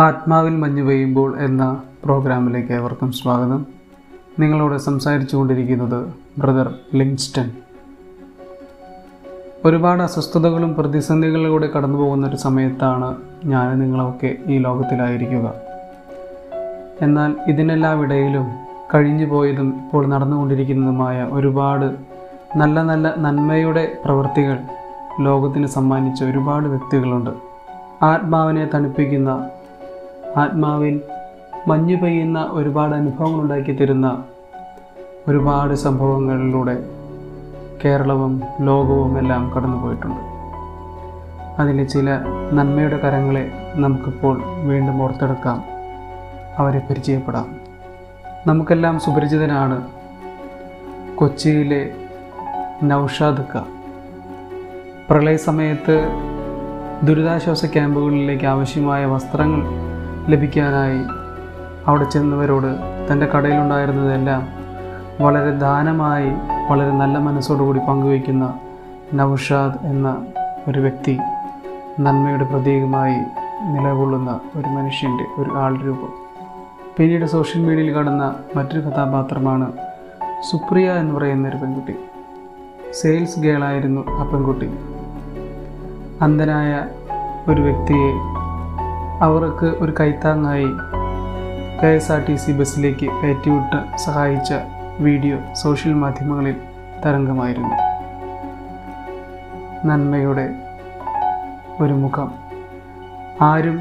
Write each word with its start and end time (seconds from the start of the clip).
ആത്മാവിൽ 0.00 0.56
മഞ്ഞ് 0.56 0.82
പെയ്യുമ്പോൾ 0.82 1.38
എന്ന 1.38 1.82
പ്രോഗ്രാമിലേക്ക് 2.04 2.72
ഏവർക്കും 2.72 3.12
സ്വാഗതം. 3.12 3.66
നിങ്ങളോട് 4.40 4.76
സംസാരിച്ചു 4.76 5.36
കൊണ്ടിരിക്കുന്നത് 5.36 6.14
ബ്രദർ 6.38 6.74
ലിങ്സ്റ്റൺ 6.94 7.50
ഒരുപാട് 9.64 10.02
അസ്വസ്ഥതകളും 10.02 10.74
പ്രതിസന്ധികളിലൂടെ 10.74 11.66
കടന്നു 11.66 11.98
പോകുന്ന 11.98 12.26
ഒരു 12.26 12.36
സമയത്താണ് 12.36 13.16
ഞാൻ 13.44 13.78
നിങ്ങളൊക്കെ 13.78 14.36
ഈ 14.46 14.58
ലോകത്തിലായിരിക്കുക. 14.58 15.54
എന്നാൽ 17.02 17.36
ഇതിനെല്ലാം 17.46 18.04
ഇടയിലും 18.04 18.46
കഴിഞ്ഞു 18.94 19.26
പോയതും 19.26 19.68
ഇപ്പോൾ 19.68 20.06
നടന്നുകൊണ്ടിരിക്കുന്നതുമായ 20.06 21.28
ഒരുപാട് 21.32 21.96
നല്ല 22.56 22.82
നല്ല 22.82 23.14
നന്മയുടെ 23.18 23.96
പ്രവൃത്തികൾ 24.04 24.58
ലോകത്തിന് 25.20 25.66
സമ്മാനിച്ച 25.66 26.24
ഒരുപാട് 26.24 26.68
വ്യക്തികളുണ്ട്. 26.68 27.30
ആത്മാവിനെ 28.02 28.68
തണുപ്പിക്കുന്ന 28.74 29.50
ആത്മാവിൽ 30.36 31.00
മഞ്ഞു 31.68 31.96
പെയ്യുന്ന 31.96 32.48
ഒരുപാട് 32.50 32.94
അനുഭവങ്ങൾ 32.94 33.40
ഉണ്ടാക്കി 33.40 33.72
തരുന്ന 33.72 34.24
ഒരുപാട് 35.28 35.74
സംഭവങ്ങളിലൂടെ 35.74 36.84
കേരളവും 37.84 38.42
ലോകവും 38.60 39.18
എല്ലാം 39.18 39.52
കടന്നുപോയിട്ടുണ്ട്. 39.56 40.20
അതിലെ 41.60 41.84
ചില 41.84 42.20
നന്മയുടെ 42.52 42.96
കരങ്ങളെ 42.96 43.52
നമുക്കിപ്പോൾ 43.74 44.42
വീണ്ടും 44.64 45.02
ഓർത്തെടുക്കാം. 45.02 45.64
അവരെ 46.58 46.78
പരിചയപ്പെടാം. 46.90 47.56
നമുക്കെല്ലാം 48.46 49.00
സുപരിചിതനാണ് 49.00 49.88
കൊച്ചിയിലെ 51.14 51.90
നൗഷാദ് 52.82 53.58
ക 53.58 53.62
പ്രളയ 55.10 55.36
സമയത്ത് 55.36 56.08
ദുരിതാശ്വാസ 57.04 57.64
ക്യാമ്പുകളിലേക്ക് 57.64 58.44
ആവശ്യമായ 58.44 59.04
വസ്ത്രങ്ങൾ 59.04 59.66
ലഭിക്കാനായി 60.28 61.00
അവിടെ 61.86 62.04
ചെന്നവരോട് 62.04 62.66
തന്റെ 63.12 63.26
കടയിലുണ്ടായിരുന്നതെല്ലാം 63.26 64.48
വളരെ 65.24 65.50
ദാനമായി 65.50 66.30
വളരെ 66.70 66.90
നല്ല 66.90 67.18
മനസ്സോടുകൂടി 67.18 67.78
പങ്കുവയ്ക്കുന്ന 67.78 68.54
നൗഷാദ് 69.14 69.86
എന്ന 69.86 70.26
ഒരു 70.68 70.78
വ്യക്തി 70.78 71.18
നന്മയുടെ 72.00 72.44
പ്രതീകമായി 72.44 73.14
നിലകൊള്ളുന്ന 73.72 74.40
ഒരു 74.56 74.68
മനുഷ്യന്റെ 74.68 75.24
ഒരു 75.38 75.50
ആൾ 75.50 75.76
രൂപം. 75.76 76.12
പിന്നീട് 76.96 77.26
സോഷ്യൽ 77.26 77.62
മീഡിയയിൽ 77.62 77.94
കാണുന്ന 77.94 78.34
മറ്റൊരു 78.56 78.80
കഥാപാത്രമാണ് 78.80 79.72
സുപ്രിയ 80.50 80.92
എന്ന് 80.92 81.14
പറയുന്ന 81.14 81.48
ഒരു 81.48 81.56
പെൺകുട്ടി. 81.56 81.94
സെയിൽസ് 82.92 83.40
ഗേളായിരുന്നു 83.40 84.04
ആ 84.08 84.24
പെൺകുട്ടി. 84.24 84.70
അന്ധനായ 86.22 86.86
ഒരു 87.50 87.62
വ്യക്തിയെ 87.62 88.37
അവർക്ക് 89.22 89.66
ഒരു 89.66 89.92
കൈത്താങ്ങായി 90.00 90.68
K 91.80 91.86
S 91.86 92.12
R 92.12 92.20
T 92.28 92.36
C 92.36 92.52
ബസ്സിലേക്ക് 92.52 93.06
കയറ്റിവിട്ട് 93.22 93.98
സഹായിച്ച 93.98 94.52
വീഡിയോ 95.00 95.38
സോഷ്യൽ 95.52 95.94
മാധ്യമങ്ങളിൽ 95.94 96.56
തരംഗമായിരുന്നു. 97.04 97.74
നന്മയുടെ 99.86 100.54
ഒരു 101.80 101.92
മുഖം. 101.92 102.28
ആരും 103.40 103.80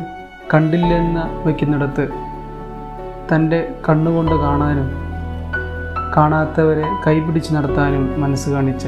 കണ്ടില്ലെന്ന് 0.54 1.48
വയ്ക്കുന്നിടത്ത് 1.48 2.08
തന്റെ 3.30 3.74
കണ്ണുകൊണ്ട് 3.90 4.36
കാണാനും 4.36 4.90
കാണാത്തവരെ 6.18 6.84
കൈപിടിച്ച് 7.08 7.54
നടത്താനും 7.56 8.22
മനസ്സ് 8.22 8.50
കാണിച്ച 8.50 8.88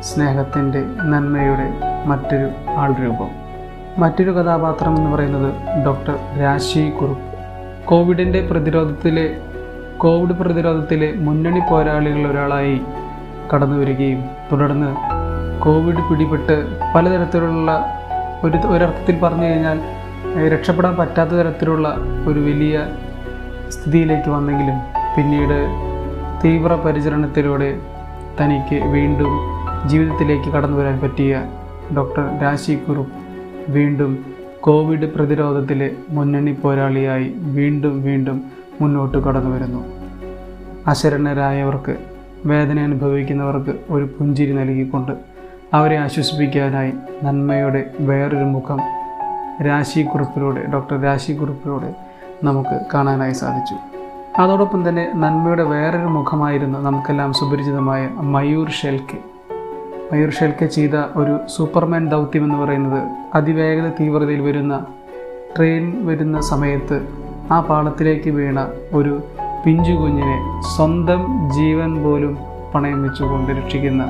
സ്നേഹത്തിന്റെ 0.00 0.84
നന്മയുടെ 1.02 1.68
മറ്റൊരു 2.06 2.50
ആൾ 2.70 2.92
രൂപം 2.92 3.43
മറ്റൊരു 3.98 4.30
കഥാപാത്രം 4.30 4.96
എന്ന് 4.96 5.10
പറയുന്നത് 5.14 5.50
ഡോക്ടർ 5.84 6.14
രാശി 6.40 6.90
കുറുപ്പ്. 6.90 7.26
കോവിഡിന്റെ 7.84 8.40
പ്രതിരോധത്തിലെ 8.50 9.26
കോവിഡ് 9.98 10.32
പ്രതിരോധത്തിലെ 10.32 11.12
മുന്നണി 11.16 11.60
പോരാളികളിൽ 11.70 12.26
ഒരാളായി 12.26 12.80
കടന്നു 13.52 13.76
വരികയും 13.76 14.22
തുടർന്ന് 14.52 14.90
കോവിഡ് 15.60 16.02
പിടിപെട്ട് 16.08 16.56
പലതരത്തിലുള്ള 16.94 17.70
ഒരു 18.42 18.58
ഒരർത്ഥത്തിൽ 18.66 19.18
പറഞ്ഞു 19.18 19.44
കഴിഞ്ഞാൽ 19.44 19.78
രക്ഷപ്പെടാൻ 20.48 20.96
പറ്റാത്ത 20.96 21.30
തരത്തിലുള്ള 21.30 21.88
ഒരു 22.26 22.40
വലിയ 22.40 22.76
സ്ഥിതിയിലേക്ക് 23.68 24.30
വന്നെങ്കിലും 24.30 24.78
പിന്നീട് 25.16 25.58
തീവ്ര 26.44 26.74
പരിചരണത്തിലൂടെ 26.74 27.70
തനിക്ക് 28.40 28.78
വീണ്ടും 28.86 29.32
ജീവിതത്തിലേക്ക് 29.86 30.50
കടന്നു 30.50 30.76
വരാൻ 30.76 31.00
പറ്റിയ 31.00 31.42
ഡോക്ടർ 31.96 32.40
രാശി 32.42 32.74
കുറുപ്പ്. 32.74 33.23
വീണ്ടും 33.68 34.24
കോവിഡ് 34.60 35.12
പ്രതിരോധത്തിലെ 35.12 35.90
മുന്നണി 36.10 36.50
പോരാളിയായി 36.50 37.34
വീണ്ടും 37.36 38.02
വീണ്ടും 38.02 38.44
മുന്നോട്ട് 38.80 39.18
കടന്നു 39.18 39.50
വരുന്നു. 39.50 39.84
അശരണരായവർക്ക് 40.86 41.96
വേദന 42.46 42.78
അനുഭവിക്കുന്നവർക്ക് 42.80 43.78
ഒരു 43.90 44.04
പുഞ്ചിരി 44.04 44.52
നൽകിക്കൊണ്ട് 44.52 45.12
അവരെ 45.74 45.96
ആശ്വസിപ്പിക്കാനായി 45.96 46.92
നന്മയുടെ 47.22 47.90
വേറൊരു 48.00 48.44
മുഖം 48.44 48.80
രാശിക്കുറിപ്പിലൂടെ 49.66 50.66
ഡോക്ടർ 50.72 51.02
രാശിക്കുറിപ്പിലൂടെ 51.02 51.94
നമുക്ക് 52.44 52.80
കാണാനായി 52.94 53.32
സാധിച്ചു. 53.32 53.74
അതോടൊപ്പം 54.40 54.88
തന്നെ 54.88 55.12
നന്മയുടെ 55.14 55.62
വേറൊരു 55.62 56.06
മുഖമായിരുന്നു 56.06 56.78
നമുക്കെല്ലാം 56.78 57.32
സുപരിചിതമായ 57.32 58.08
മയൂർ 58.20 58.70
ഷെൽക്കെ 58.70 59.33
മയൂർ 60.12 60.30
ചെയ്ത 60.68 60.96
ഒരു 61.16 61.40
സൂപ്പർമാൻ 61.48 62.08
ദൗത്യം 62.08 62.44
എന്ന് 62.44 62.64
പറയുന്നത് 62.64 63.00
അതിവേഗത 63.34 63.88
തീവ്രതയിൽ 64.00 64.40
വരുന്ന 64.40 64.74
ട്രെയിൻ 65.56 66.06
വരുന്ന 66.06 66.40
സമയത്ത് 66.40 66.96
ആ 67.52 67.60
പാളത്തിലേക്ക് 67.60 68.30
വീണ 68.30 68.58
ഒരു 68.92 69.14
പിഞ്ചു 69.64 69.92
കുഞ്ഞിനെ 69.92 70.36
സ്വന്തം 70.76 71.22
ജീവൻ 71.52 72.02
പോലും 72.02 72.32
പണയം 72.74 73.02
വെച്ചുകൊണ്ട് 73.02 73.52
രക്ഷിക്കുന്ന 73.52 74.02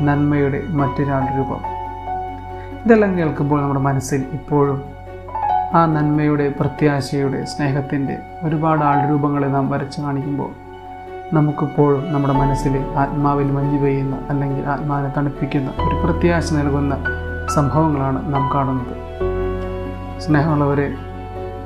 നന്മയുടെ 0.00 0.62
മറ്റൊരാൾ 0.70 1.22
രൂപം. 1.36 1.60
ഇതെല്ലാം 2.84 3.18
കേൾക്കുമ്പോൾ 3.18 3.60
നമ്മുടെ 3.60 3.80
മനസ്സിൽ 3.80 4.24
ഇപ്പോഴും 4.32 4.78
ആ 5.74 5.86
നന്മയുടെ 5.86 6.48
പ്രത്യാശയുടെ 6.60 7.44
സ്നേഹത്തിന്റെ 7.44 8.16
ഒരുപാട് 8.42 8.82
ആൾ 8.82 9.10
രൂപങ്ങളെ 9.10 9.46
നാം 9.46 9.70
വരച്ച് 9.70 10.00
കാണിക്കുമ്പോൾ 10.00 10.50
നമുക്കിപ്പോഴും 11.32 12.12
നമ്മുടെ 12.12 12.34
മനസ്സിൽ 12.34 12.84
ആത്മാവിൽ 12.96 13.50
മഞ്ഞു 13.50 13.82
പെയ്യുന്ന 13.82 14.18
അല്ലെങ്കിൽ 14.28 14.66
ആത്മാവിനെ 14.66 15.12
തണുപ്പിക്കുന്ന 15.16 15.70
ഒരു 15.70 16.06
പ്രത്യാശ 16.06 16.52
നൽകുന്ന 16.52 16.96
സംഭവങ്ങളാണ് 17.54 18.34
നാം 18.34 18.50
കാണുന്നത്. 18.54 18.96
സ്നേഹമുള്ളവരെ 20.20 20.94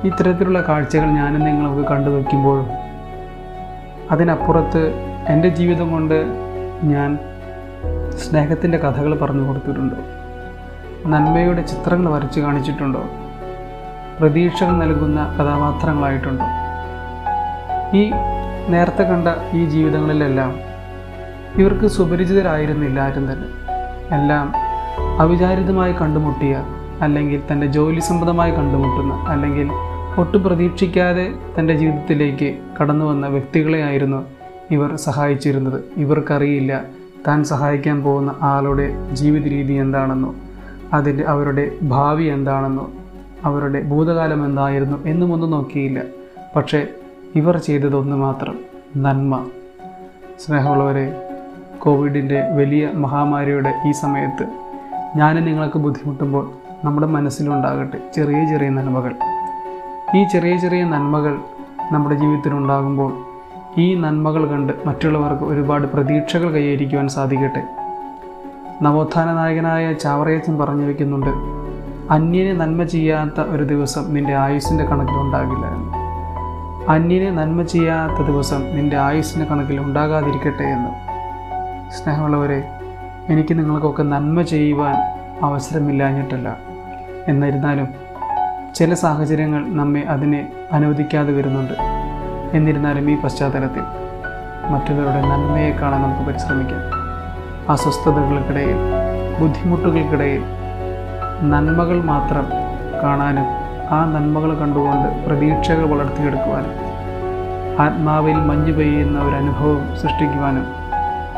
ഇത്തരത്തിലുള്ള 0.05 0.61
കാഴ്ചകൾ 0.61 1.07
ഞാനും 1.07 1.41
നിങ്ങളൊക്കെ 1.41 1.83
കണ്ടു 1.83 2.11
വയ്ക്കുമ്പോഴും 2.11 2.67
അതിനപ്പുറത്ത് 4.11 4.95
എന്റെ 5.29 5.49
ജീവിതം 5.49 5.93
കൊണ്ട് 5.93 6.27
ഞാൻ 6.83 7.19
സ്നേഹത്തിന്റെ 8.11 8.79
കഥകൾ 8.79 9.15
പറഞ്ഞു 9.15 9.49
കൊടുത്തിട്ടുണ്ടോ. 9.49 9.97
നന്മയുടെ 11.09 11.63
ചിത്രങ്ങൾ 11.63 12.13
വരച്ച് 12.13 12.41
കാണിച്ചിട്ടുണ്ടോ? 12.41 13.05
പ്രതീക്ഷകൾ 14.21 14.71
നൽകുന്ന 14.71 15.25
കഥാപാത്രങ്ങളായിട്ടുണ്ടോ? 15.25 16.45
ഈ 17.97 18.13
നേരത്തെ 18.73 19.05
കണ്ട 19.11 19.29
ഈ 19.59 19.61
ജീവിതങ്ങളിലെല്ലാം 19.75 20.51
ഇവർക്ക് 21.61 21.87
സുപരിചിതരായിരുന്നില്ല 21.97 22.99
ആരും 23.07 23.25
തന്നെ. 23.31 23.49
എല്ലാം 24.17 24.47
അവിചാരിതമായി 25.23 25.95
കണ്ടുമുട്ടിയ 26.01 26.55
അല്ലെങ്കിൽ 27.05 27.41
തന്റെ 27.51 27.67
ജോലി 27.77 28.03
സംബന്ധമായി 28.09 28.53
കണ്ടുമുട്ടുന്ന 28.59 29.15
അല്ലെങ്കിൽ 29.33 29.69
ഒട്ടും 30.19 30.41
പ്രതീക്ഷിക്കാതെ 30.45 31.27
തന്റെ 31.57 31.75
ജീവിതത്തിലേക്ക് 31.81 32.49
കടന്നു 32.79 33.05
വന്ന 33.05 33.27
വ്യക്തികളെയായിരുന്നു 33.27 34.21
ഇവർ 34.77 34.91
സഹായിച്ചിരുന്നത്. 35.07 35.79
ഇവർക്കറിയില്ല 35.97 36.73
താൻ 37.27 37.39
സഹായിക്കാൻ 37.45 37.99
പോകുന്ന 38.05 38.33
ആളുടെ 38.53 38.87
ജീവിത 39.13 39.47
രീതി 39.55 39.75
എന്താണെന്നോ 39.85 40.31
അതിന്റെ 40.93 41.25
അവരുടെ 41.25 41.65
ഭാവി 41.95 42.27
എന്താണെന്നോ 42.37 42.87
അവരുടെ 43.49 43.81
ഭൂതകാലം 43.91 44.41
എന്തായിരുന്നു 44.47 44.97
എന്നുമൊന്നും 45.07 45.51
നോക്കിയില്ല. 45.51 46.01
പക്ഷേ 46.57 46.81
ഇവർ 47.35 47.59
ചെയ്തതൊന്ന് 47.59 48.17
മാത്രം 48.17 48.59
നന്മ. 48.97 49.47
സ്നേഹമുള്ളവരെ 50.47 51.29
കോവിഡിന്റെ 51.79 52.49
വലിയ 52.57 52.89
മഹാമാരിയുടെ 52.95 53.75
ഈ 53.89 53.93
സമയത്ത് 53.93 54.47
ഞാൻ 55.17 55.45
നിങ്ങൾക്ക് 55.45 55.79
ബുദ്ധിമുട്ടുമ്പോൾ 55.79 56.51
നമ്മുടെ 56.85 57.07
മനസ്സിലുണ്ടാകട്ടെ 57.07 57.99
ചെറിയ 58.15 58.49
ചെറിയ 58.49 58.69
നന്മകൾ. 58.69 59.15
ഈ 60.17 60.25
ചെറിയ 60.25 60.57
ചെറിയ 60.57 60.85
നന്മകൾ 60.85 61.39
നമ്മുടെ 61.93 62.15
ജീവിതത്തിലുണ്ടാകുമ്പോൾ 62.15 63.13
ഈ 63.79 63.95
നന്മകൾ 63.95 64.47
കണ്ട് 64.47 64.73
മറ്റുള്ളവർക്ക് 64.87 65.45
ഒരുപാട് 65.45 65.87
പ്രതീക്ഷകൾ 65.87 66.51
കൈവരിക്കുവാൻ 66.51 67.09
സാധിക്കട്ടെ. 67.09 67.63
നവോത്ഥാന 68.83 69.33
നായകനായ 69.33 69.93
ചാവറയച്ചൻ 69.93 70.59
പറഞ്ഞു 70.59 70.87
വയ്ക്കുന്നുണ്ട് 70.87 71.31
അന്യന് 72.13 72.61
നന്മ 72.61 72.85
ചെയ്യാത്ത 72.85 73.41
ഒരു 73.41 73.63
ദിവസം 73.63 74.15
നിന്റെ 74.15 74.35
ആയുസ്സിന്റെ 74.35 74.85
കണക്കിലുണ്ടാകില്ല 74.85 75.67
എന്ന്. 75.67 75.90
അന്യനെ 76.91 77.31
നന്മ 77.31 77.63
ചെയ്യാത്ത 77.63 78.27
ദിവസം 78.27 78.77
നിന്റെ 78.77 78.97
ആയുസ്സിന് 78.97 79.47
കണക്കിൽ 79.47 79.81
ഉണ്ടാകാതിരിക്കട്ടെ 79.81 80.63
എന്ന്. 80.63 80.91
സ്നേഹമുള്ളവരെ 81.91 82.69
എനിക്ക് 83.29 83.59
നിങ്ങൾക്കൊക്കെ 83.59 84.03
നന്മ 84.03 84.43
ചെയ്യുവാൻ 84.43 84.95
അവസരമില്ലാഞ്ഞിട്ടല്ല. 85.45 86.57
എന്നിരുന്നാലും 87.29 87.89
ചില 88.75 88.95
സാഹചര്യങ്ങൾ 88.95 89.69
നമ്മെ 89.69 90.01
അതിനെ 90.01 90.53
അനുവദിക്കാതെ 90.73 91.33
വരുന്നുണ്ട്. 91.33 91.73
എന്നിരുന്നാലും 92.57 93.11
ഈ 93.11 93.21
പശ്ചാത്തലത്തിൽ 93.21 93.83
മറ്റുള്ളവരുടെ 94.71 95.21
നന്മയെ 95.21 95.71
കാണാൻ 95.71 96.03
നമുക്ക് 96.03 96.23
പരിശ്രമിക്കാം. 96.23 96.81
അസ്വസ്ഥതകൾക്കിടയിൽ 97.73 98.77
ബുദ്ധിമുട്ടുകൾക്കിടയിൽ 99.41 100.43
നന്മകൾ 101.43 102.05
മാത്രം 102.05 102.47
കാണാനും 103.03 103.60
ആ 103.91 104.05
നന്മകൾ 104.05 104.55
കണ്ടുകൊണ്ട് 104.55 105.27
പ്രതീക്ഷകൾ 105.27 105.85
വളർത്തിയെടുക്കുവാനും 105.85 106.75
ആത്മാവിൽ 107.81 108.35
മഞ്ഞു 108.35 108.73
പെയ്യുന്ന 108.73 109.19
ഒരു 109.21 109.35
അനുഭവം 109.35 109.97
സൃഷ്ടിക്കുവാനും 109.97 110.67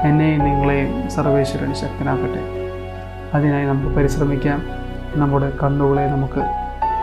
എന്നെയും 0.01 0.45
നിങ്ങളെയും 0.45 1.11
സർവേശ്വരൻ 1.11 1.75
ശക്തനാക്കട്ടെ. 1.75 2.43
അതിനായി 3.35 3.67
നമുക്ക് 3.67 3.97
പരിശ്രമിക്കാം. 3.97 4.63
നമ്മുടെ 5.15 5.53
കണ്ണുകളെ 5.63 6.07
നമുക്ക് 6.07 6.43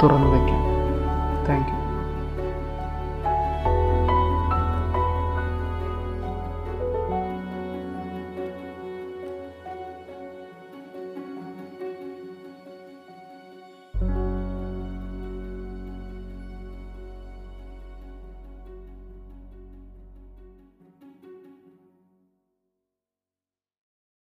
തുറന്നു 0.03 0.27
വയ്ക്കാം. 0.27 0.61
Thank 1.49 1.69
you 1.69 1.78